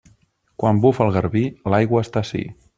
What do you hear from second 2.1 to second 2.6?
ací.